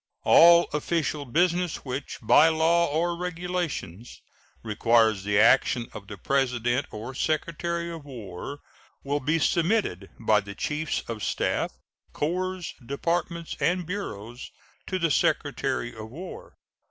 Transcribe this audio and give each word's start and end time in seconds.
All 0.23 0.67
official 0.73 1.25
business 1.25 1.85
which 1.85 2.17
by 2.23 2.47
law 2.49 2.87
or 2.87 3.15
regulations 3.15 4.23
requires 4.63 5.23
the 5.23 5.39
action 5.39 5.89
of 5.93 6.07
the 6.07 6.17
President 6.17 6.87
or 6.89 7.13
Secretary 7.13 7.91
of 7.91 8.03
War 8.03 8.61
will 9.03 9.19
be 9.19 9.37
submitted 9.37 10.09
by 10.19 10.39
the 10.39 10.55
chiefs 10.55 11.01
of 11.01 11.23
staff 11.23 11.73
corps, 12.13 12.63
departments, 12.83 13.55
and 13.59 13.85
bureaus 13.85 14.49
to 14.87 14.97
the 14.97 15.11
Secretary 15.11 15.95
of 15.95 16.09
War. 16.09 16.57